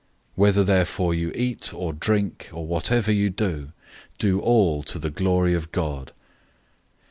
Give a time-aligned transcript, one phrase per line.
[0.01, 0.07] 010:031
[0.37, 3.71] Whether therefore you eat, or drink, or whatever you do,
[4.17, 6.11] do all to the glory of God.